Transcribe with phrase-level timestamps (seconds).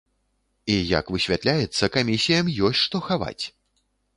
[0.75, 3.41] І як высвятляецца, камісіям ёсць што хаваць!